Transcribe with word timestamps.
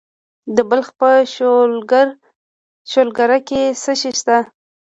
د 0.55 0.57
بلخ 0.69 0.87
په 0.99 1.09
شولګره 2.93 3.39
کې 3.47 3.61
څه 3.81 3.93
شی 3.99 4.11
شته؟ 4.19 4.37